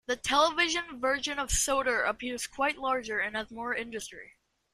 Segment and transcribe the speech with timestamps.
[0.07, 4.35] The television version of Sodor appears quite larger and has more industry.